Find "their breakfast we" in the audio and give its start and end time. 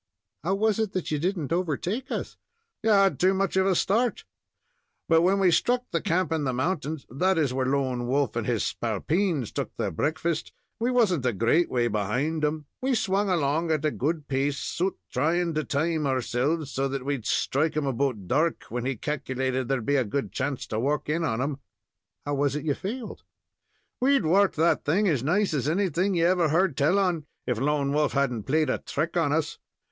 9.77-10.89